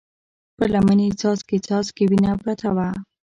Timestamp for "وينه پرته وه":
2.11-2.89